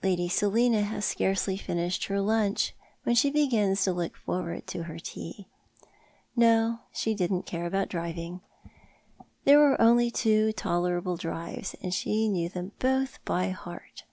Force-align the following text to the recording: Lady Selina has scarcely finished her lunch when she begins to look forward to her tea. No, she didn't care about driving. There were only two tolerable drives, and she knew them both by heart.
Lady 0.00 0.28
Selina 0.28 0.82
has 0.82 1.04
scarcely 1.04 1.56
finished 1.56 2.04
her 2.04 2.20
lunch 2.20 2.72
when 3.02 3.16
she 3.16 3.32
begins 3.32 3.82
to 3.82 3.92
look 3.92 4.16
forward 4.16 4.64
to 4.68 4.84
her 4.84 5.00
tea. 5.00 5.48
No, 6.36 6.78
she 6.92 7.14
didn't 7.16 7.46
care 7.46 7.66
about 7.66 7.88
driving. 7.88 8.42
There 9.42 9.58
were 9.58 9.80
only 9.80 10.12
two 10.12 10.52
tolerable 10.52 11.16
drives, 11.16 11.74
and 11.82 11.92
she 11.92 12.28
knew 12.28 12.48
them 12.48 12.70
both 12.78 13.18
by 13.24 13.48
heart. 13.48 14.04